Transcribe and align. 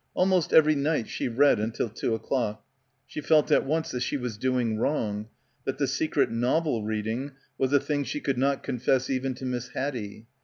Almost 0.15 0.51
every 0.51 0.73
night 0.73 1.07
she 1.07 1.27
read 1.27 1.59
until 1.59 1.87
two 1.87 2.15
o'clock. 2.15 2.65
She 3.05 3.21
felt 3.21 3.51
at 3.51 3.67
once 3.67 3.91
that 3.91 3.99
she 3.99 4.17
was 4.17 4.35
doing 4.35 4.79
wrong; 4.79 5.27
that 5.65 5.77
the 5.77 5.85
secret 5.85 6.31
novel 6.31 6.81
reading 6.83 7.33
was 7.59 7.71
a 7.71 7.79
thing 7.79 8.03
she 8.03 8.19
could 8.19 8.39
not 8.39 8.63
confess, 8.63 9.11
even 9.11 9.35
to 9.35 9.45
Miss 9.45 9.67
Haddie. 9.75 10.25